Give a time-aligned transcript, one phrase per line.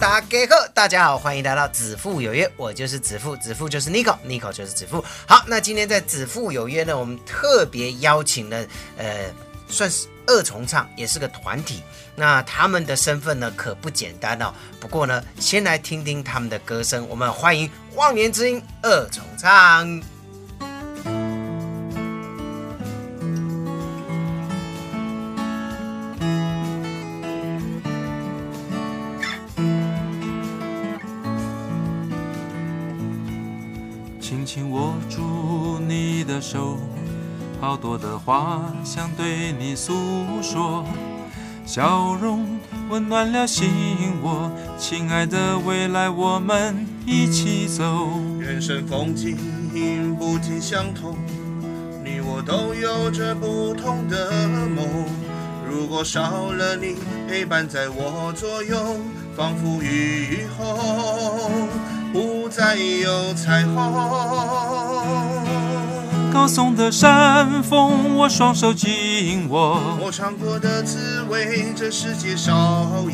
[0.00, 5.04] 大家好，大家好，欢迎来到子父有约，我就是子父，子父就是 Nico，Nico 就是子父。
[5.26, 8.64] 好，那今天在子父有约呢，我们特别邀请了，
[8.96, 9.30] 呃，
[9.68, 11.82] 算是二重唱，也是个团体。
[12.16, 14.54] 那他们的身份呢，可不简单哦。
[14.80, 20.02] 不过呢，先来听听他们的歌声，我们欢迎忘年之音二重唱。
[37.60, 39.92] 好多的话想对你诉
[40.42, 40.82] 说，
[41.66, 42.58] 笑容
[42.88, 43.68] 温暖了心
[44.22, 48.08] 窝，亲爱的，未来我们一起走。
[48.38, 49.36] 人生风景
[50.18, 51.16] 不尽相同，
[52.02, 55.04] 你我都有着不同的梦。
[55.68, 56.96] 如果少了你
[57.28, 58.96] 陪伴在我左右，
[59.36, 61.50] 仿佛雨后
[62.10, 65.39] 不再有彩虹。
[66.40, 69.78] 高耸的山峰，我双手紧握。
[70.00, 72.54] 我尝过的滋味，这世界少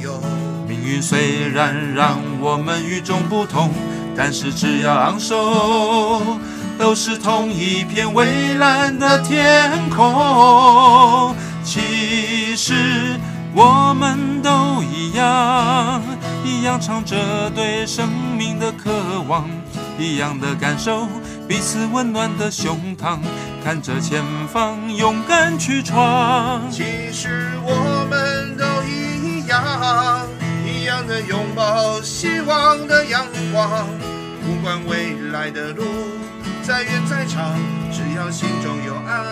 [0.01, 0.23] 有。
[0.69, 3.73] 命运虽然让我们与众不同，
[4.17, 6.39] 但是只要昂首，
[6.79, 11.35] 都是同一片蔚蓝的天空。
[11.65, 13.19] 其实
[13.53, 16.01] 我们都一样，
[16.45, 18.93] 一样唱着对生命的渴
[19.27, 19.51] 望，
[19.99, 21.09] 一样的感受
[21.49, 23.19] 彼此温暖的胸膛，
[23.65, 26.69] 看着前方勇敢去闯。
[26.71, 30.27] 其实我们都一样，
[30.67, 33.87] 一样的拥抱希望的阳光，
[34.45, 35.85] 不管未来的路
[36.63, 37.55] 再远再长，
[37.93, 39.23] 只要心中有爱。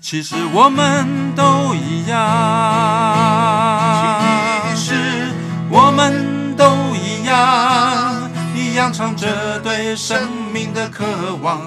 [0.00, 2.18] 其实我们都一样，
[4.74, 4.94] 其实
[5.68, 8.09] 我们都一样，
[8.70, 11.04] 一样唱着对生命的渴
[11.42, 11.60] 望，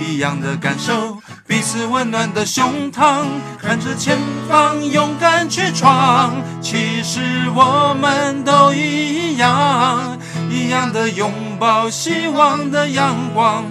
[0.00, 3.26] 一样的感受彼此温暖的胸膛，
[3.62, 6.34] 看着前方勇敢去闯。
[6.60, 7.20] 其实
[7.54, 10.18] 我们都一样，
[10.50, 13.64] 一样的拥抱希望的阳光，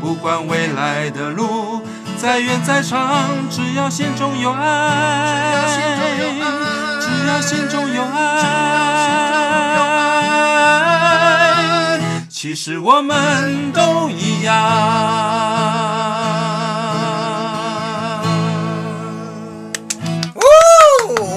[0.00, 1.82] 不管未来的路。
[2.18, 5.78] 再远再长，只要心中有爱，
[7.00, 8.42] 只要心中有爱，
[12.44, 14.54] 其实我们都一样。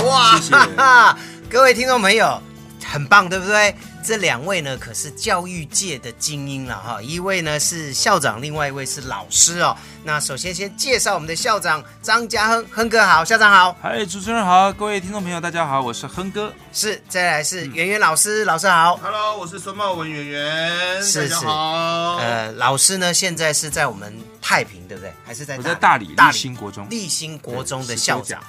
[0.06, 1.18] 哇，谢谢哈哈，
[1.50, 2.42] 各位听众朋友，
[2.86, 3.74] 很棒，对不对？
[4.08, 7.02] 这两位呢，可是教育界的精英了哈。
[7.02, 9.76] 一位呢是校长，另外一位是老师哦。
[10.02, 13.76] 那首先先介绍我们的校长张家亨，亨哥好，校长好。
[13.82, 16.54] 嗨，主持人好，各位听众朋友大家好，我是亨哥。
[16.72, 18.96] 是，再来是圆圆老师，老师好。
[18.96, 22.16] Hello，我是孙茂文圆圆，是是好。
[22.16, 25.12] 呃，老师呢现在是在我们太平，对不对？
[25.26, 28.42] 还是在我在大理大立新国中立新国中的校长。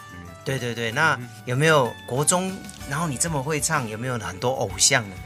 [0.45, 2.57] 对对对，那有没有国中？
[2.89, 5.17] 然后你这么会唱，有没有很多偶像呢？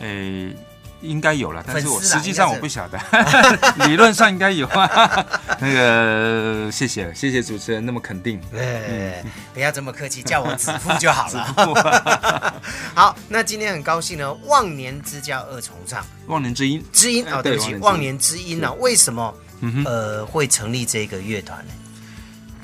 [0.00, 0.54] 诶、
[1.00, 2.98] 应该有了，但是我实际上我不晓得，
[3.86, 5.26] 理论上应该有啊。
[5.60, 8.40] 那个，谢谢谢谢主持人那么肯定。
[8.50, 9.22] 对，
[9.52, 12.62] 不要这么客气，叫我子父就好了。
[12.94, 21.72] 好，那今天很高兴呢，忘年之交二重唱忘年之音，知音哦，哎对不起，忘忘年年之音呢，为什么嗯，呃会成立这个乐团呢？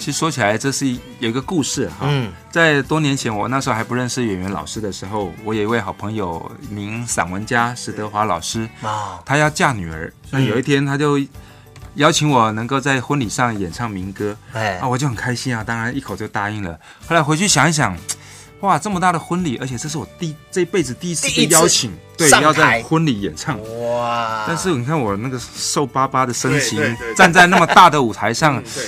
[0.01, 0.87] 其实说起来，这是
[1.19, 2.07] 有一个故事哈。
[2.09, 11.21] 嗯在多年前，我那时候还不认识演员老师的时候，我有一位好朋友，名散文家史德华老师，啊，他要嫁女儿，那嗯有一天他就
[11.97, 16.77] 邀请我能够在婚礼上演唱民歌，哎啊，，我就很开心啊，当然一口就答应了。
[17.07, 17.97] 后来回去想一想，
[18.61, 23.59] 哇，这么大的婚礼，而且这是我第这辈子第一次被邀请，对，要在台婚礼演唱。
[23.91, 24.45] 哇！
[24.49, 28.85] 但是你看我那个瘦巴巴的身形站在那么大的舞台上，对，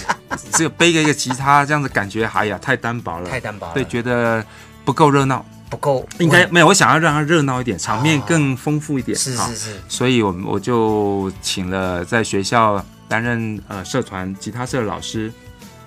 [0.52, 4.44] 只有背个一个吉他，这样子感觉，哎呀，太单薄了，太单薄了对，觉得
[4.84, 5.44] 不够热闹。
[5.70, 9.16] 不够，应该没有，我想要让它热闹一点，场面更丰富一点。
[9.16, 15.32] 啊是是是，所以我我就请了在学校担任呃社团吉他社的老师，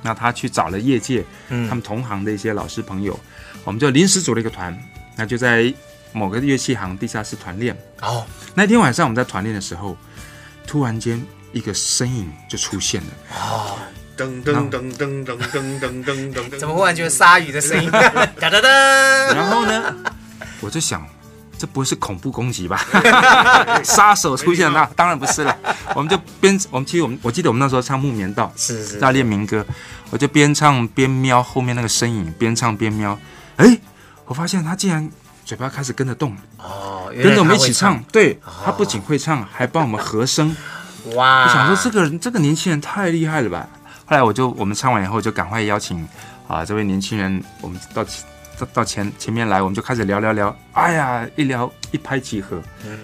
[0.02, 3.20] 那他去找了业界嗯他们同行的一些老师朋友，
[3.64, 4.76] 我们就临时组了一个团，
[5.16, 5.72] 那就在
[6.14, 7.78] 某个乐器行地下室团练。
[8.02, 8.26] 哦，
[8.56, 9.96] 那天晚上我们在团练的时候，
[10.66, 13.08] 突然间一个身影就出现了。
[13.36, 13.78] 哦，
[14.18, 17.90] 噔噔噔噔噔噔噔噔噔，怎么忽然觉得鲨鱼的声音？
[17.92, 18.70] 哒哒哒！
[19.34, 19.96] 然后呢，
[20.62, 21.06] 我就想，
[21.58, 22.80] 这不会是恐怖攻击吧？
[23.84, 25.56] 杀手出现了当然不是了。
[25.94, 29.66] 我们就边我们其实我们我记得我们那时候唱木棉道，是是在练民歌，
[30.10, 33.20] 我就边唱边瞄后面那个身影，边唱边瞄。
[33.58, 33.78] 哎，
[34.26, 35.10] 我发现他竟然
[35.44, 38.02] 嘴巴开始跟着动，哦，跟着我们一起唱。
[38.12, 40.56] 对他不仅会唱，还帮我们和声。
[41.14, 41.44] 哇！
[41.44, 43.68] 我想说这个人这个年轻人太厉害了吧。
[44.06, 46.08] 后来我就我们唱完以后就赶快邀请
[46.48, 48.04] 啊这位年轻人，我们到
[48.58, 50.56] 到到前前面来，我们就开始聊聊聊。
[50.74, 52.62] 哎呀，一聊一拍即合。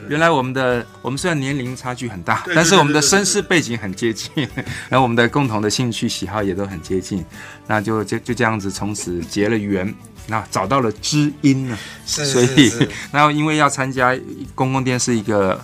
[0.07, 4.47] 原来我们的我们虽然年龄差距很大，但是我们的身世背景很接近，
[4.89, 7.25] 然后我们的共同的兴趣喜好也都很接近，
[7.67, 9.93] 那就就就这样子从此结了缘。
[10.27, 14.15] 那找到了知音呢，是所以是是， 然后因为要参加
[14.53, 15.59] 公共电视一个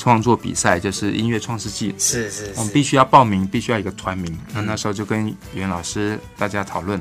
[0.00, 4.34] 创作比赛，就是音乐创世纪，是是，我们必须要报名，必须要一个团名。
[4.54, 6.98] 那那时候就跟袁老师大家讨论，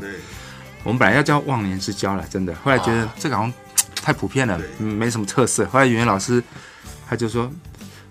[0.83, 2.53] 我们本来要叫忘年之交了，真的。
[2.61, 3.53] 后来觉得这个好像
[3.95, 5.65] 太普遍了，嗯没什么特色。
[5.67, 6.43] 后来袁老师
[7.07, 7.49] 他就说，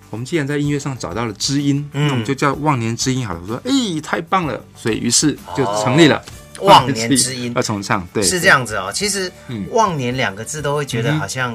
[0.08, 2.06] 我们既然在音乐上找到了知音，嗯。
[2.06, 3.40] 那我们就叫忘年之音好了。
[3.42, 4.58] 我说，哎，太棒了！
[4.74, 6.24] 所以于是就成立了
[6.62, 7.52] 忘年之音。
[7.56, 8.90] 要重唱，对，是这样子哦。
[8.90, 11.54] 其实嗯“忘年”两个字都会觉得好像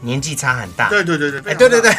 [0.00, 1.90] 年纪差很大，对对对对，哎对对对。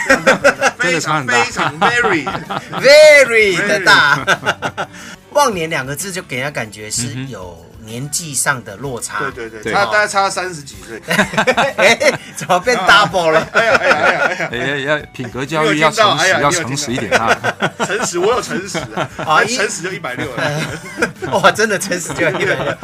[0.79, 1.43] 非真的差很大。
[1.45, 4.87] 常非常 very，very 的大。
[5.31, 9.19] 忘年两个字就给人家感觉是有年纪上的落差。
[9.19, 11.01] 对对对，对差大概差三十几岁。
[11.77, 11.97] 哎，
[12.35, 13.47] 怎么变 double 了？
[13.53, 14.49] 哎呀哎呀哎呀哎呀！
[14.51, 17.35] 哎要品格教育要诚实，要诚实一点啊。
[17.85, 18.77] 诚实，我有诚实
[19.17, 20.61] 啊，诚实就一百六了。
[21.31, 22.77] 哇，真的诚实就一百六。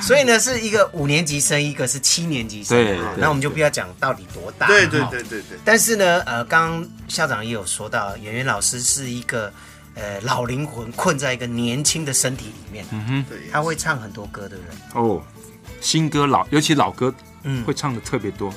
[0.00, 2.76] 所以呢，是一个五年级生，一个是七年级生。
[2.76, 4.66] 对那我们就不要讲到底多大。
[4.66, 9.52] 对对哈对对对，但是呢，呃，刚刚校长也有说到，演员老师是一个
[9.94, 15.00] 呃老灵魂困在一个年轻的身体里面，嗯哼，对，他会唱很多歌，对不对？
[15.02, 15.22] 哦，
[15.80, 17.12] 新歌老，尤其老歌，
[17.44, 18.48] 嗯会唱的特别多。
[18.48, 18.54] 哦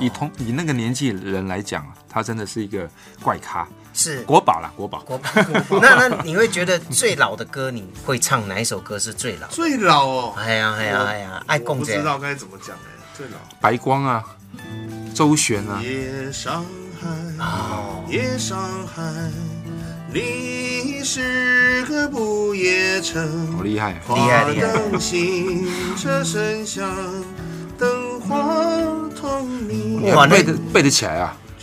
[0.00, 2.88] 以同以那个年纪人来讲，他真的是一个
[3.20, 5.00] 怪咖，是国宝啦，国宝。
[5.00, 5.28] 国宝。
[5.82, 9.48] 那那你会觉得最老的歌，你会唱哪一首歌是最老？
[9.48, 10.34] 最老哦。
[10.38, 13.36] 哎呀哎呀哎呀，爱共这不知道该怎么讲哎，最老。
[13.60, 14.24] 白光啊，
[15.14, 16.64] 周璇啊，夜上
[17.00, 17.08] 海，
[17.44, 18.56] 哦，夜上
[18.86, 19.02] 海，
[20.12, 23.56] 你是个不夜城。
[23.56, 24.14] 好厉害啊！
[24.14, 25.66] 厉害厉害花灯醒
[25.96, 26.84] 着声响，
[27.78, 30.14] 灯火通明。
[30.14, 31.36] 哇那背得背得起来啊，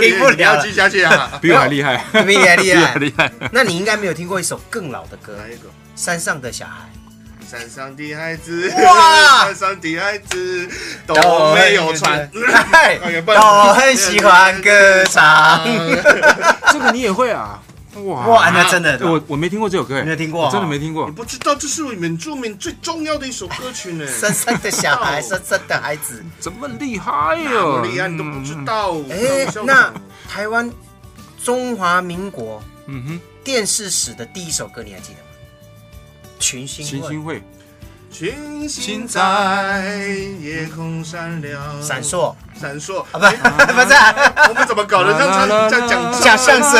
[0.00, 1.30] 听不了脸，你要记下去啊。
[1.40, 3.30] 比我还厉害， 比你还厉害厉害。
[3.52, 5.68] 那你应该没有听过一首更老的歌，哪一个？
[5.94, 6.88] 《山上的小孩
[7.52, 10.66] 山上的孩子，哇山上的孩子
[11.06, 11.14] 都
[11.54, 12.18] 没有穿，
[12.72, 15.62] 哎都很喜欢歌唱。
[16.72, 17.62] 这个你也会啊？
[18.06, 21.12] 哇哇那真的我我没听过这首歌，哎没有听过真的没听过你。
[21.12, 24.06] 不知道这是原住民最重要的一首歌曲呢。
[24.18, 26.24] 山上的小孩， 山上的孩子。
[26.40, 27.76] 怎么厉害那哟？
[27.80, 28.96] 么厉害，你都不知道。
[29.10, 29.92] 哎那
[30.26, 30.72] 台湾
[31.44, 35.26] 中华民国嗯哼，电视史的第一首歌，你还记得吗？
[36.42, 36.90] 群星会。
[36.90, 37.42] 群星会，
[38.10, 40.04] 群星在
[40.40, 42.34] 夜空闪亮，闪烁。
[42.60, 43.00] 闪烁。
[43.12, 43.20] 啊，不
[43.72, 44.14] 不是啊，
[44.48, 45.12] 我们怎么搞的？
[45.14, 46.72] 这样唱这样讲讲相声。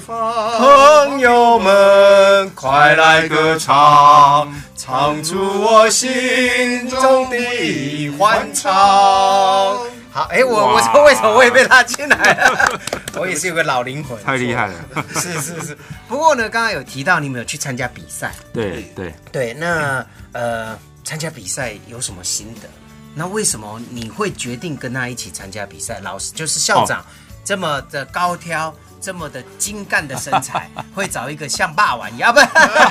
[0.58, 9.76] 朋友们，快来歌唱，唱出我心中的欢唱。
[10.20, 12.80] 好，哎，我我说为什么我也被拉进来了？
[13.18, 14.74] 我也是有个老灵魂，太厉害了。
[15.14, 15.78] 是是是。
[16.06, 22.68] 不过呢，刚刚有提到你们有去参加比赛，对对，对，那呃，参加比赛有什么心得？
[23.14, 26.00] 那为什么你会决定跟他一起参加比赛？
[26.00, 27.02] 老师就是校长，
[27.42, 32.40] 这么的高挑，这么的精干的身材， 会找一个像霸王一样，不，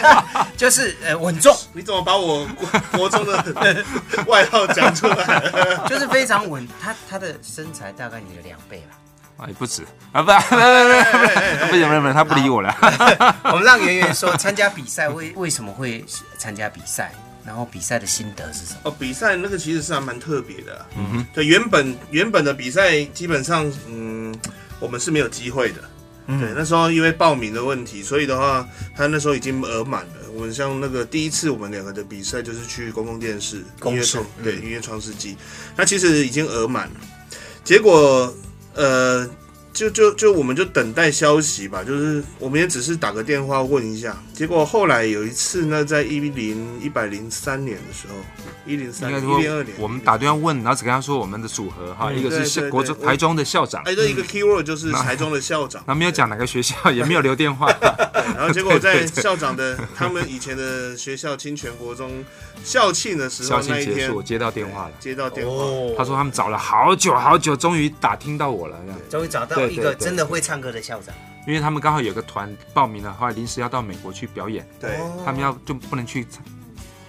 [0.58, 3.86] 就是呃稳重，你怎么把我国国中的
[4.28, 5.88] 外号讲出来了？
[5.90, 6.68] 就是非常稳。
[6.82, 8.98] 他他的身材大概你的两倍吧。
[9.38, 12.76] 哎，不止啊，不，不不不不，不行不行不行，他不理我了。
[13.44, 16.04] 我们让圆圆说，参加比赛为为什么会
[16.38, 17.14] 参加比赛？
[17.46, 18.80] 然后比赛的心得是什么？
[18.84, 24.38] 哦，比赛那个其实是还蛮特别的啊、嗯哼，对，原本原本的比赛基本上，嗯，
[24.80, 25.82] 我们是没有机会的。
[26.32, 28.64] 嗯对，那时候因为报名的问题，所以的话，
[28.96, 30.14] 他那时候已经额满了。
[30.36, 35.36] 我们像那个第一次我们两个的比赛，就是去公共电视音乐创对音乐创世纪，
[35.76, 36.96] 那其实已经额满了。
[37.64, 38.32] 结果
[38.76, 39.28] 呃，
[39.80, 44.22] 就就就我们就等待消息吧，就是我们也只是打个电话问一下。
[44.34, 48.16] 结果后来有一次呢，在一零一百零三年的时候，
[48.66, 55.82] 一零三一应该说零二年，我们打电话问，然后只跟他说我们的组合哈，嗯一个对对是国中台中的校长，哎，这一个 key word 就是台中的校长。
[55.88, 57.72] 然后没有讲哪个学校，也没有留电话，
[58.36, 59.24] 然后结果在对对对。
[59.24, 62.26] 校长的他们以前的学校清泉国中
[62.66, 71.14] 校庆的时候校庆结束，我接到电话了，接到电话，哦他说他们找了好久好久，终于打听到我了，这样，终于找到对对对一个真的会唱歌的校长。
[71.48, 75.24] 因为他们刚好有个团报名了，后来临时要到美国去表演，对，哦。
[75.26, 76.28] 他们要就不能去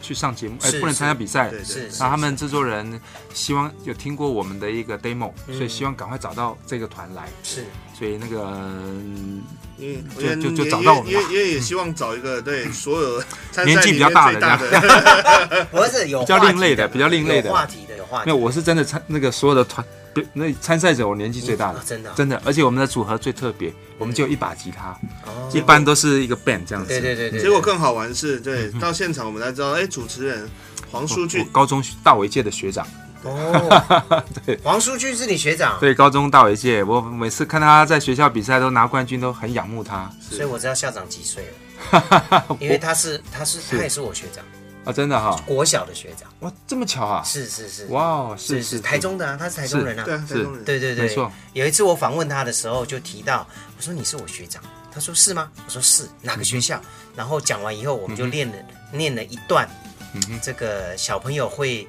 [0.01, 2.99] 去上节目，哎，不能参加比赛，是，然后他们制作人
[3.35, 5.57] 希望有听过我们的一个 demo，嗯。
[5.57, 7.65] 所以希望赶快找到这个团来，是。
[7.93, 9.43] 所以那个嗯
[9.77, 13.23] 因为就就就找到我们了也也希望找一个对所有
[13.67, 20.00] 年纪比较大的最大的，不是有比较另类的，比较另类的，话题的有话题没有，我是真的参那个所有的团，别
[20.33, 22.15] 那参赛者我年纪最大的啊，真的啊。
[22.17, 24.91] 真的，而且我们的组合最特别，我们就有一把吉他，
[25.27, 25.49] 哦。
[25.53, 26.89] 一般都是一个 band 这样子。
[26.89, 30.49] 对对对对，结果更好玩是，对，到现场我们才知道，哎，主持人
[30.91, 31.47] 黄书俊。
[31.53, 32.87] 高中大我一届的学长，
[33.23, 34.59] 哦， 对。
[34.65, 40.11] 黄书俊是你学长，对，高中大我一届，我每次看他在学校比赛都拿冠军，都很仰慕他。
[40.21, 41.45] 所以我知道校长几岁
[41.93, 43.59] 了， 因为他是他是。
[43.71, 44.45] 他也是我学长，
[44.85, 51.31] 啊，真的哈，国小的学长，哇，这么巧啊，是是是，哇哦，是是台中的啊，他是台中人啊，对啊，台中人，对对对，没错。
[51.53, 53.47] 有一次我访问他的时候，就提到，
[53.77, 55.51] 我说你是我学长，他说是吗？
[55.67, 56.81] 我说是，哪个学校？
[57.15, 58.55] 然后讲完以后，我们就练了、
[58.91, 59.69] 念了一段，
[60.43, 61.87] 这个小朋友会，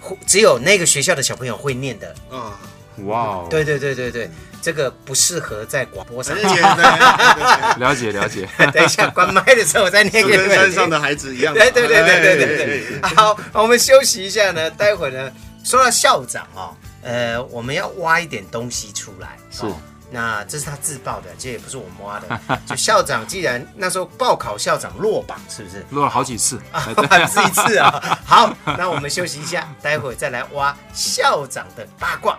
[0.00, 2.14] 会只有那个学校的小朋友会念的。
[2.30, 2.56] 啊，
[3.06, 6.42] 哇哦，对对对对对，这个不适合在广播上而。
[6.42, 6.48] 且
[7.78, 13.00] 对了解了解， 等一下关麦的时候我再念就给你们山上的孩子一样嘛，对对对对对对。
[13.14, 15.30] 好，我们休息一下呢，待会儿呢，
[15.64, 19.36] 说到校长哦，呃，我们要挖一点东西出来。
[19.50, 19.76] 是哦
[20.10, 22.58] 那这是他自曝的，这也不是我们挖的。
[22.64, 25.84] 就校长既然那时候报考校长落榜，是不是？
[25.90, 28.18] 落了好几次，啊哎，对是一次啊。
[28.24, 32.38] 好，那我们休息一下，待会儿再来挖校长的八卦。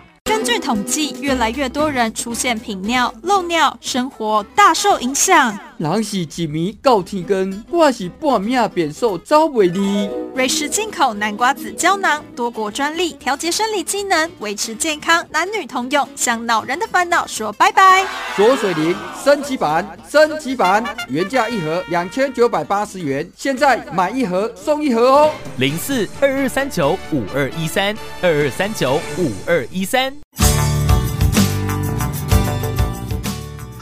[0.52, 5.56] 据统计，越来越多人出现频尿、漏尿，生活大受影响。
[5.80, 10.10] 人是一暝到天光，我是半命变瘦走袂离。
[10.34, 18.06] 瑞士进口南瓜子胶囊，多国专利，调节生理机能，维持健康，男女通用，向老人的烦恼说拜拜。
[18.36, 18.94] 左水灵
[19.24, 25.30] 升级版，升级版原价一盒两千九百八十元，现在买一盒送一盒哦。
[25.56, 30.14] 零四二二三九五二一三二二三九五二一三。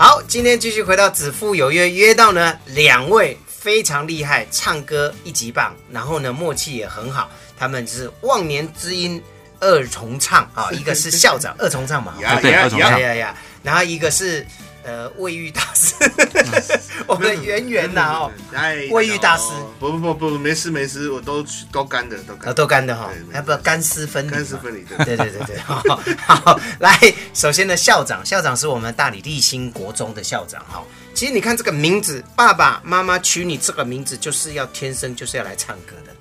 [0.00, 7.28] 好，今天继续回到子父有约，约到呢两位非常厉害，唱歌一级棒，然后呢默契也很好，
[7.58, 9.20] 他们是忘年之音
[9.58, 14.46] 二重唱啊，一个是校长二重唱嘛， 呀 对二重唱呀呀呀，然后一个是
[14.88, 15.94] 呃卫浴大师，
[17.06, 19.44] 我们的圆圆呐 哦，哎卫浴大师。
[19.78, 23.10] 不不不不，没事没事，我都都干的，都干呃都干的哈。
[23.30, 25.04] 还不干湿分离，干湿分离的。
[25.04, 25.82] 对对对对， 好，
[26.26, 26.98] 好，来，
[27.34, 30.82] 首先呢，校长，校长是我们大理立新国中的校长哈。
[31.14, 36.12] 其实你看这个名字，爸爸妈妈取你这个名字，就是要天生就是要来唱歌的。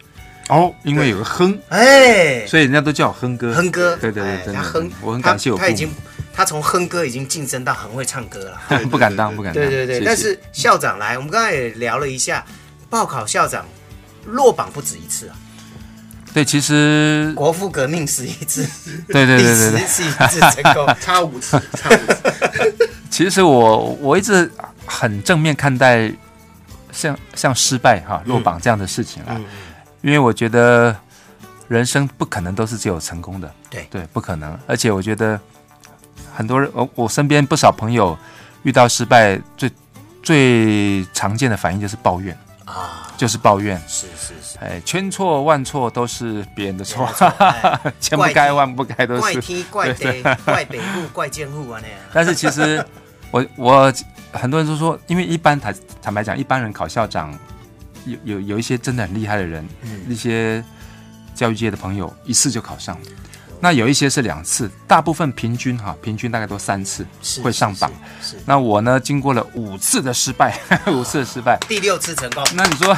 [0.49, 5.89] 哦，因为有个哼，哎，所以人家都叫我哼哥，哼歌，对对对哎，真的他哼，我很感谢我他他已经，
[6.33, 8.61] 他从哼歌已经晋升到很会唱歌了。
[8.89, 10.05] 不敢当不敢当，对对对，谢谢。
[10.05, 12.45] 但是校长来，我们刚才也聊了一下，
[12.89, 13.65] 报考校长
[14.25, 15.35] 落榜不止一次啊，
[16.33, 18.65] 对，其实国父革命是一次，
[19.09, 22.89] 对对对对十次一次成功， 差五次，差五次。
[23.09, 24.49] 其实我我一直
[24.85, 26.09] 很正面看待
[26.93, 29.45] 像像失败哈落榜这样的事情啊，嗯
[30.01, 30.95] 因为我觉得
[31.67, 33.87] 人生不可能都是只有成功的，对。
[33.89, 34.57] 对，不可能。
[34.67, 35.39] 而且我觉得
[36.33, 38.17] 很多人，我我身边不少朋友
[38.63, 39.71] 遇到失败，最
[40.23, 42.37] 最常见的反应就是抱怨。
[42.65, 47.09] 啊，就是抱怨，是是是，哎，千错万错都是别人的错。
[48.01, 49.21] 千不 该万不该都是。
[49.21, 50.21] 怪天 怪对。
[50.21, 51.97] 地怪北户 怪监户啊那样。
[52.11, 52.85] 但是其实
[53.31, 53.93] 我我
[54.33, 57.33] 很多人都说，因为一般坦坦白讲，一般人考校长
[58.07, 60.63] 有有有一些真的很厉害的人，嗯一些
[61.35, 62.97] 教育界的朋友一次就考上，
[63.59, 67.05] 那有一些是两次，大部分平均哈，平均大概都三次
[67.43, 67.91] 会上榜。
[68.21, 72.95] 是是那我呢，经过了五次的失败， 五次的失败，第六次成功，那你说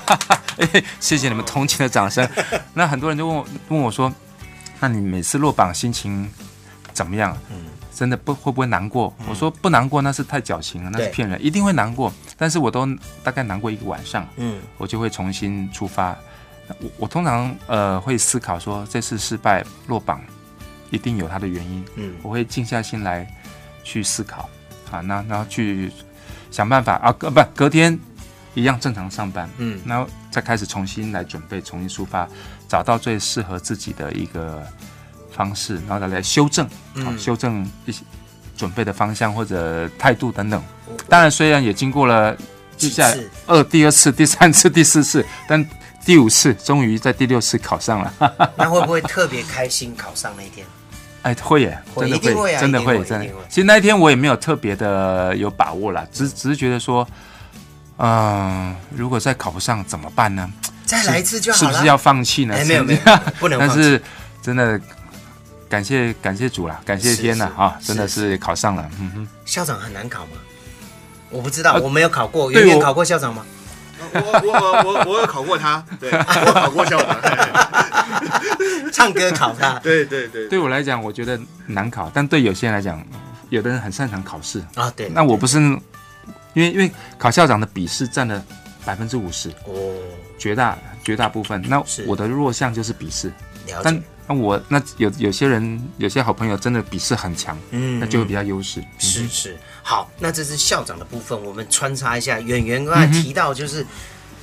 [0.58, 2.28] 哎，谢谢你们同情的掌声。
[2.74, 4.12] 那很多人就问我问我说，
[4.80, 6.30] 那你每次落榜心情
[6.92, 7.36] 怎么样？
[7.50, 7.56] 嗯，
[7.94, 9.14] 真的不会不会难过？
[9.28, 12.12] 我说不难过，那是太矫情了，那是骗人，一定会难过。
[12.36, 12.86] 但是我都
[13.22, 16.16] 大概难过一个晚上，嗯，我就会重新出发。
[16.80, 20.20] 我我通常呃会思考说，这次失败落榜
[20.90, 22.14] 一定有它的原因，嗯。
[22.22, 23.26] 我会静下心来
[23.84, 24.48] 去思考。
[24.90, 25.90] 啊，那然后去
[26.50, 26.94] 想办法。
[26.96, 27.98] 啊，隔不隔天
[28.54, 29.80] 一样正常上班，嗯。
[29.84, 32.28] 然后再开始重新来准备，重新出发，
[32.68, 34.66] 找到最适合自己的一个
[35.34, 38.02] 方式，然后再来修正，啊，嗯修正一些
[38.56, 40.62] 准备的方向或者态度等等。
[41.08, 42.36] 当然，虽然也经过了
[42.76, 45.64] 接下来二、第二次、第三次、第四次，但
[46.04, 48.14] 第五次终于在第六次考上了。
[48.56, 50.66] 那会不会特别开心考上那一天？
[51.22, 53.26] 哎，会耶，真的会啊真的会，真的。
[53.48, 57.06] 其实那一天我也没有特别的有把握了，只只是觉得说，
[57.98, 60.50] 嗯、如果再考不上怎么办呢？
[60.84, 61.72] 再来一次就好了。
[61.72, 62.56] 是不是要放弃呢？
[62.56, 63.00] 哎没有没有
[63.38, 64.02] 不能 但是
[64.42, 64.78] 真的
[65.72, 68.86] 感谢感谢主啦，感谢天呐是啊，真的是考上了。
[69.00, 70.32] 嗯哼，校长很难考吗？
[71.30, 72.52] 我不知道，呃我没有考过。
[72.52, 73.42] 对我圆圆考过校长吗？
[74.12, 77.16] 我我我我有考过他，对，我考过校长。
[78.92, 79.78] 唱歌考他。
[79.80, 83.02] 对对对，对我来讲，我觉得难考，但对有些人来讲，
[83.48, 84.92] 有的人很擅长考试啊。
[84.94, 85.80] 对，那我不是，因
[86.56, 88.44] 为因为考校长的笔试占了
[88.84, 89.72] 百分之五十哦，
[90.38, 91.62] 绝大绝大部分。
[91.66, 93.28] 那我的弱项就是笔试，
[93.68, 98.82] 了解但那我那有有些人有些好朋友真的笔试很强，嗯那就会比较优势。
[98.98, 102.38] 是是，好，那这是校长的部分，我们穿插一下。
[102.38, 103.84] 演员刚才提到，就是、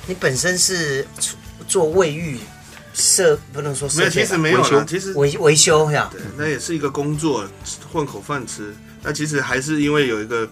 [0.06, 1.06] 你本身是
[1.66, 2.38] 做卫浴
[2.92, 7.48] 设，不能说设没有，其实没有了，其实维维修呀，对，那也是一个工作，
[7.90, 8.74] 混口饭吃。
[9.02, 10.42] 那其实还是因为有一个，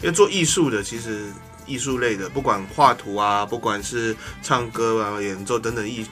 [0.00, 1.26] 因为做艺术的，其实
[1.66, 6.06] 艺术类的，不管画图啊，不管是唱歌啊、演奏等等艺，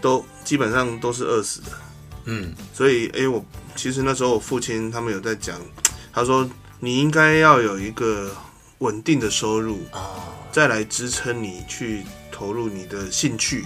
[0.00, 1.70] 都基本上都是饿死的。
[2.24, 5.60] 嗯，所以，哎、我其实那时候我父亲他们有在讲，
[6.12, 6.48] 他说
[6.80, 8.30] 你应该要有一个
[8.78, 13.64] 稳定的收入哦，再来支撑你去投入你的兴趣，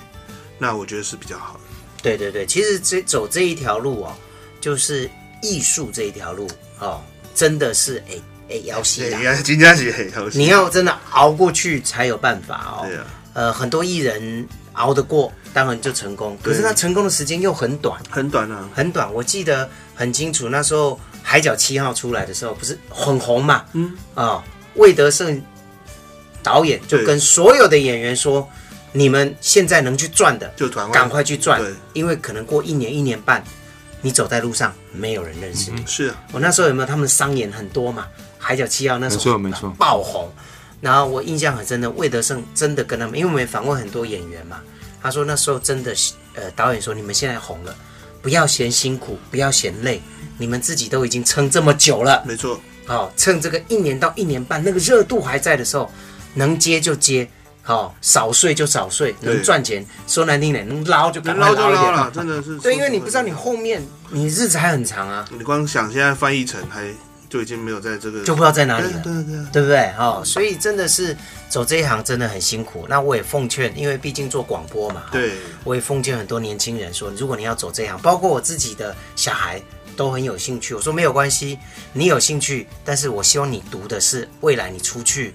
[0.58, 1.60] 那我觉得是比较好的。
[2.02, 4.14] 对对对，其实这走这一条路哦，
[4.60, 5.10] 就是
[5.42, 7.02] 艺术这一条路哦，
[7.34, 8.14] 真的是哎
[8.50, 12.86] 哎要死对要真的是很要死你要真的熬过去才有办法哦。
[12.86, 16.36] 对啊，呃，很多艺人熬得过，当然就成功。
[16.42, 19.12] 可是他成功的时间又很短，很短啊，很短。
[19.12, 23.64] 我记得很清楚，那时候《海角七号》出来的时候，不是很红嘛？
[23.72, 24.42] 嗯啊、
[24.74, 25.42] 魏德胜
[26.42, 28.48] 导演就跟所有的演员说
[28.92, 31.60] ：“你们现在能去赚的，就赶快去赚，
[31.92, 33.42] 因为可能过一年、一年半，
[34.00, 35.82] 你走在路上，没有人认识你。
[35.86, 38.06] 是啊，我那时候有没有他们商演很多嘛？
[38.38, 40.30] 《海角七号》那时候没错没错爆红，
[40.80, 44.60] 然后我印象很深的，魏德胜真的跟他们，因为我们也访问很多演员嘛，
[45.02, 47.74] 他说那时候真的是，呃，导演说你们现在红了，
[48.22, 50.00] 不要嫌辛苦，不要嫌累，
[50.38, 55.90] 你们自己都已经撑这么久了，没错，哦，趁这个一年到一年半那个热度还在的时候，
[56.34, 57.28] 能接就接。
[57.68, 62.56] 好、少睡就少睡，能赚钱，说难听点，能捞就捞就一点捞了，真的是。
[62.60, 66.84] 对，因为你不知道你后面你日子还很长啊，你光想现在翻译成还
[67.28, 69.92] 就已经没有在这个，就不知道在哪里了，对对对，对不对？
[69.98, 71.16] 哦，所以真的是
[71.48, 72.86] 走这一行真的很辛苦。
[72.88, 75.32] 那我也奉劝，因为毕竟做广播嘛，对，
[75.64, 79.60] 我也奉劝很多年轻人说，如果你要走这一行，包括我自己的小孩
[79.96, 80.74] 都很有兴趣。
[80.74, 81.58] 我说没有关系，
[81.92, 85.34] 你有兴趣，但是我希望你读的是未来你出去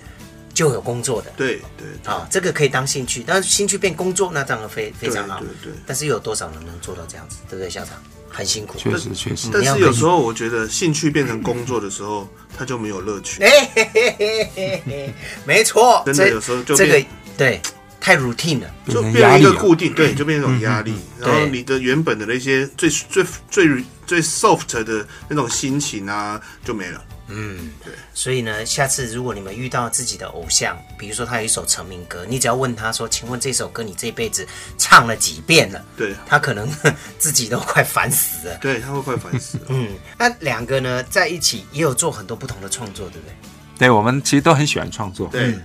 [0.54, 1.32] 就有工作的。
[1.36, 5.39] 对对啊、这个可以当兴趣，但是兴趣变工作，那当然非非常好。
[5.39, 8.01] 对对对但是又有多少人能做到这样子，对不对，校长？
[8.32, 8.80] 很辛苦。
[8.80, 13.41] 确实确实但是有时候我觉得兴趣变成工作的时候，它就没有乐趣。
[13.46, 15.13] 哎嘿嘿嘿嘿嘿，
[15.46, 17.62] 没错，真的有时候就这变个对
[18.00, 20.96] 太 routine 了，就变成一个固定，对，就变成一种压力。
[21.20, 23.67] 然后你的原本的那些最最最
[24.08, 27.04] 最 soft 的那种心情啊，就没了。
[27.34, 27.94] 嗯，对。
[28.13, 34.46] 所以呢，下次如果你们遇到自己的偶像，比如说他有一首成名歌，你只要问他说：“请问这首歌你这辈子
[34.78, 36.70] 唱了几遍了？”对，他可能
[37.17, 38.58] 自己都快烦死了。
[38.58, 39.65] 对，他会快烦死了。
[39.70, 43.36] 嗯，那两个呢在一起也有做很多不同的创作，对不对？
[43.80, 45.58] 对我们其实都很喜欢创作，对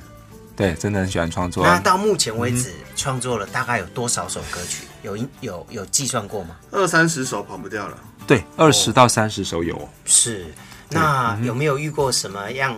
[0.57, 1.67] 对，真的很喜欢创作。
[1.67, 4.85] 那到目前为止，创作了大概有多少首歌曲？
[5.03, 6.57] 有有有计算过吗？
[6.71, 7.99] 二三十首跑不掉了。
[8.27, 9.89] 对，二十到三十首有。
[10.07, 10.47] 是，
[10.91, 12.77] 那有没有遇过什么样？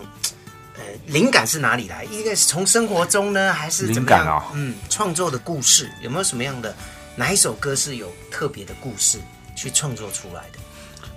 [0.74, 2.04] 呃，灵感是哪里来？
[2.04, 4.20] 一个是从生活中呢，还是怎么样？
[4.20, 6.74] 灵感哦嗯，创作的故事有没有什么样的？
[7.16, 9.18] 哪一首歌是有特别的故事
[9.56, 10.58] 去创作出来的？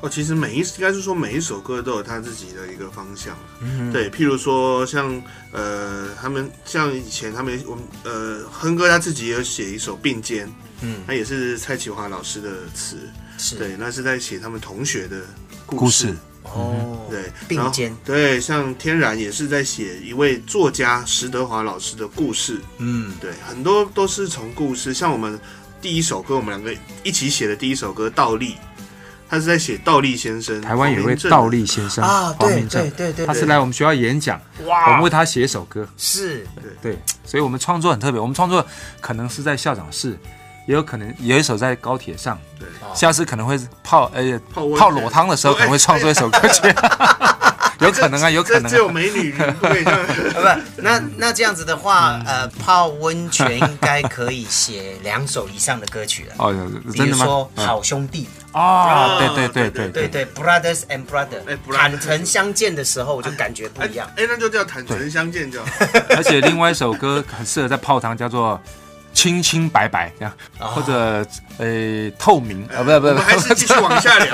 [0.01, 3.37] 哦，其实每一应该是说每一首歌都有他自己的一个方向。
[3.59, 10.47] 嗯对，譬如说像呃，他们像以前他们我们呃，亨哥他自己也有写一首《并肩》，
[10.81, 12.97] 嗯那也是蔡启华老师的词，
[13.37, 15.21] 是对，那是在写他们同学的
[15.67, 16.15] 故事
[16.53, 17.95] 哦，对，并肩。
[18.03, 25.39] 对，像天然也是在写一位作家石德华老师的故事，嗯，对，很多都是从故事，像我们
[25.81, 28.53] 第一首歌，我们两个一起写的第一首歌《倒立》，
[29.29, 34.87] 他是在写倒立先生，台湾有一位正倒立先生啊对黄明正，对对对他是来我们学校演讲，哇。
[34.87, 36.45] 我们为他写一首歌，是。
[36.81, 36.91] 对。
[36.93, 38.65] 对，所以我们创作很特别，我们创作
[38.99, 40.17] 可能是在校长室，
[40.71, 46.73] 也有可能有一首在高铁上，对，下次可能会泡呃泡泡裸汤的时候可能会创作一首歌曲，
[47.81, 49.99] 有可能啊，有可能只有美女不可以这样。
[50.33, 56.35] 呃不，那那这样子的话，呃，泡温泉应该可以写两首以上的歌曲了。
[56.37, 56.53] 哦，
[56.93, 57.25] 比真的吗？
[57.25, 61.41] 如说嗯好兄弟啊，对对对对对对，brothers and brother，
[61.73, 64.09] 坦诚相见的时候我就感觉不一样。
[64.15, 65.67] 哎，那就叫坦诚相见就好。
[66.15, 68.57] 而且另外一首歌很适合在泡汤，叫做。
[69.13, 71.25] 清清白白这样，或者
[71.57, 74.33] 呃透明啊，不不不，还是继续往下聊。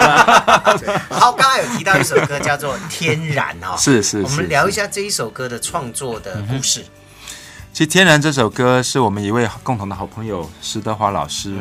[1.09, 6.85] 好，刚刚有提到一首歌叫做《天然》哦，是是是我们聊一下这一首歌的创作的故事。
[7.73, 11.55] 其实《天然》这首歌是我们一位共同的好朋友施德华老师，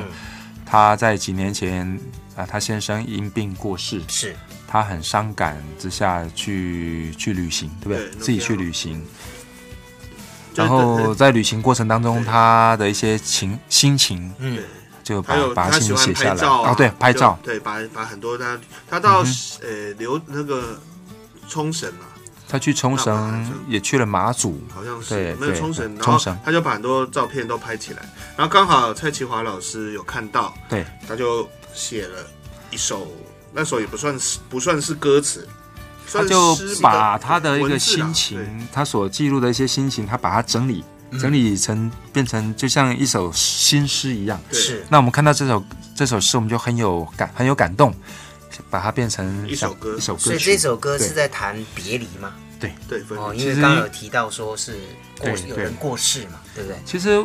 [0.64, 1.98] 他在几年前
[2.36, 4.36] 啊，他先生因病过世，是。
[4.68, 8.10] 他很伤感之下去去旅行，对不对？
[8.10, 9.02] 对自己去旅行。
[10.56, 14.58] 就是然后在旅行过程当中，他的一些情心情，嗯，
[15.02, 16.42] 就把把心情写下来。
[16.46, 20.80] 啊哦，对，拍照，对，把把很多他他到嗯呃留那个
[21.46, 22.08] 冲绳啊，
[22.48, 28.02] 他去冲绳，也去了马祖，好像是没有冲绳，然后冲绳，他就把很多照片都拍起来，
[28.36, 32.26] 然后刚好蔡奇华老师有看到，对，他就写了
[32.70, 33.06] 一首，
[33.52, 35.46] 那首也不算是不算是歌词，
[36.12, 40.84] 他就把他的一个心情，他所记录的一些心情，他把它整理，
[41.20, 44.40] 整理成变成就像一首新诗一样。
[44.52, 44.84] 是。
[44.88, 45.64] 那我们看到这首
[45.94, 47.94] 这首诗，我们就很有感，很有感动，
[48.70, 49.96] 把它变成一首歌。
[49.96, 50.20] 一首歌。
[50.20, 52.32] 所以这首歌是在谈别离吗？
[52.60, 52.72] 对。
[52.88, 54.78] 对，分哦，因为刚刚有提到说是
[55.18, 56.78] 过对有人过世嘛，对不对？
[56.84, 57.22] 其实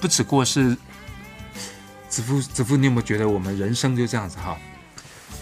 [0.00, 0.76] 不止过世，
[2.08, 4.56] 子父子父，你有没有觉得我们人生就这样子哈？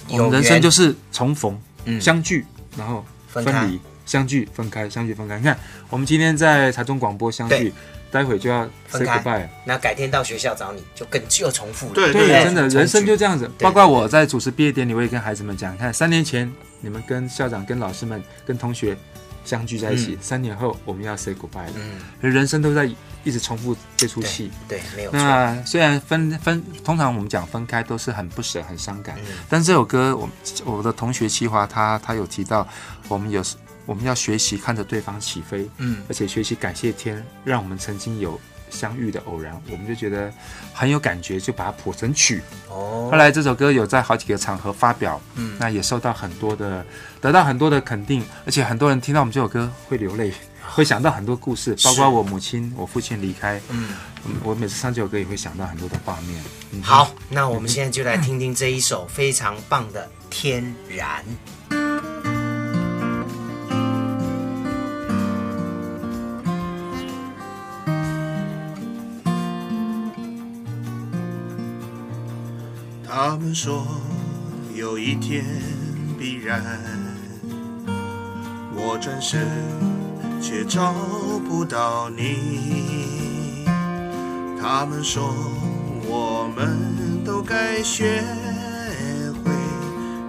[0.08, 2.00] 我们人生就是重逢、嗯。
[2.00, 5.38] 相聚，然后分离、相聚、分开、相聚、分开。
[5.38, 5.58] 你看，
[5.90, 7.72] 我们今天在台中广播相聚，
[8.10, 9.48] 待会就要 say goodbye。
[9.64, 11.94] 那改天到学校找你就更又重复了。
[11.94, 13.50] 对，对真的，人生就这样子。
[13.58, 18.96] 包括我在主持毕业典礼，我也跟孩子们讲，看三年前你们跟校长、跟老师们、跟同学
[19.44, 21.72] 相聚在一起嗯，三年后我们要 say goodbye 了。
[22.20, 22.88] 嗯，人生都在
[23.24, 24.50] 一直重复这出戏。
[24.68, 25.18] 对，没有错。
[25.18, 30.28] 那虽然分分，通常我们讲分开都是很不舍、很伤感，嗯但这首歌，我
[30.64, 32.66] 我的同学齐华他他有提到，
[33.08, 33.42] 我们有
[33.86, 40.32] 我们要学习看着对方起飞，嗯而且学习感谢天，让我们曾经有相遇的偶然，我们就觉得
[40.72, 42.42] 很有感觉，就把它谱成曲。
[42.68, 46.84] 哦后来这首歌有在好几个场合发表，嗯那也受到很多的，
[47.20, 50.32] 得到很多的肯定，而且很多人听到我们这首歌会流泪，
[50.74, 53.90] 会想到很多故事，包括我母亲、我父亲离开，嗯，
[54.42, 56.42] 我每次唱这首歌也会想到很多的画面。
[56.72, 61.22] 嗯好，那我们现在就来听听这一首非常棒的《天然》。
[73.06, 73.86] 他们说
[74.74, 75.44] 有一天
[76.18, 76.60] 必然，
[78.74, 79.46] 我转身
[80.46, 80.92] 却找
[81.48, 83.64] 不到你。
[84.60, 85.34] 他们说
[86.06, 88.22] 我们都该学
[89.42, 89.50] 会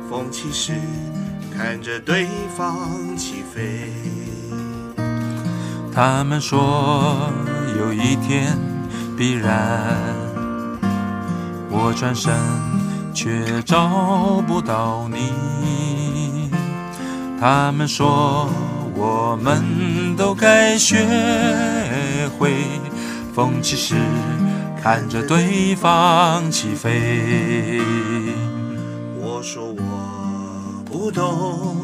[0.10, 0.71] 风起时
[1.54, 2.78] 看着对方
[3.17, 3.91] 起飞。
[5.93, 7.30] 他们说
[7.78, 8.58] 有一天
[9.17, 9.51] 必然，
[11.69, 12.34] 我转身
[13.13, 16.49] 却找不到你。
[17.38, 18.49] 他们说
[18.95, 21.05] 我们都该学
[22.38, 22.53] 会
[23.34, 23.95] 风起时
[24.81, 27.81] 看着对方起飞。
[29.19, 31.75] 我说我不懂，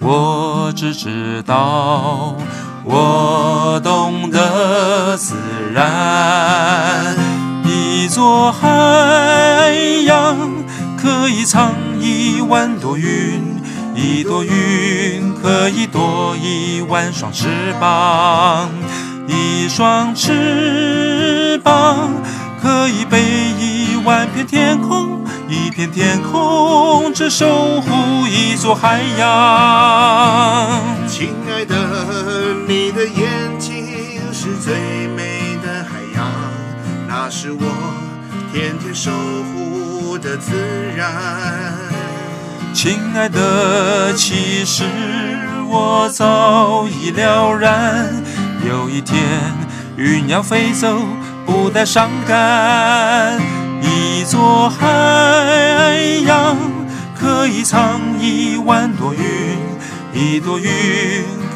[0.00, 2.34] 我只知道，
[2.84, 5.36] 我懂得自
[5.72, 7.16] 然。
[7.64, 9.72] 一座海
[10.04, 10.36] 洋
[11.00, 13.51] 可以藏一万朵云，
[13.94, 18.70] 一朵云可以多一万双翅膀，
[19.26, 22.10] 一双翅膀
[22.60, 23.22] 可以背
[23.58, 30.80] 一万片天空，一片天空，只守护一座海洋。
[31.06, 31.74] 亲爱的，
[32.66, 34.74] 你的眼睛是最
[35.08, 36.26] 美的海洋，
[37.06, 37.60] 那是我
[38.52, 39.10] 天天守
[39.52, 40.54] 护的自
[40.96, 41.91] 然。
[42.82, 44.82] 亲爱的，其实
[45.68, 48.12] 我早已了然，
[48.68, 49.22] 有一天
[49.96, 50.98] 云要飞走，
[51.46, 53.40] 不带伤感。
[53.80, 55.94] 一座海
[56.26, 56.56] 洋
[57.16, 59.22] 可以藏一万朵云，
[60.12, 60.72] 一朵云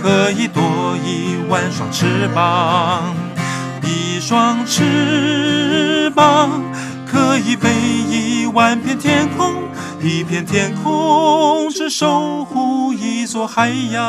[0.00, 0.62] 可以多
[1.04, 3.16] 一万双翅膀，
[3.82, 6.62] 一双翅膀
[7.04, 7.68] 可以飞
[8.08, 9.52] 一万片天空。
[10.00, 14.02] 一片天空，只守护一座海洋。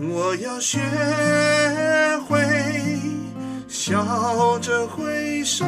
[0.00, 0.78] 我要学
[2.26, 2.38] 会
[3.68, 5.64] 笑着挥手，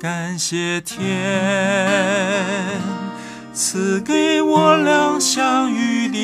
[0.00, 1.00] 感谢天
[3.52, 6.18] 赐给我俩相遇的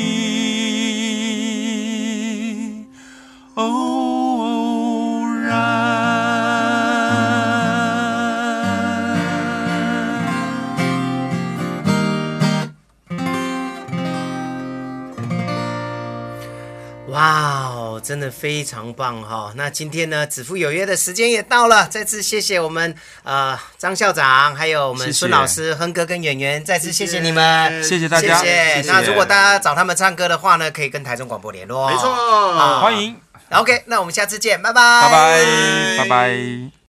[18.11, 22.93] 真的非常棒哈、那今天呢，子父有约的时间也到了，再次谢谢我们
[23.23, 28.75] 呃张校长，还有我们孙老师、亨哥跟演员，再次谢谢你们，谢谢大家谢谢。
[28.75, 28.91] 谢谢。
[28.91, 31.89] 那如果大家找他们唱歌的话呢，可以跟台中广播联络。
[31.89, 32.13] 没错。
[32.13, 33.17] 好欢迎
[33.51, 36.71] ，OK，那我们下次见，拜拜，拜拜，拜拜。